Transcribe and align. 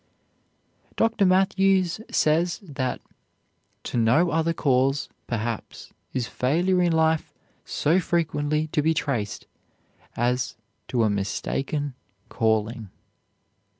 Dr. 0.95 1.27
Matthews 1.27 2.01
says 2.09 2.57
that 2.63 3.01
"to 3.83 3.97
no 3.97 4.31
other 4.31 4.51
cause, 4.51 5.09
perhaps, 5.27 5.93
is 6.11 6.25
failure 6.25 6.81
in 6.81 6.91
life 6.91 7.31
so 7.65 7.99
frequently 7.99 8.65
to 8.71 8.81
be 8.81 8.95
traced 8.95 9.45
as 10.17 10.55
to 10.87 11.03
a 11.03 11.09
mistaken 11.11 11.93
calling." 12.29 12.89